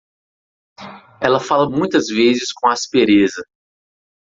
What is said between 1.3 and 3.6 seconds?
fala muitas vezes com aspereza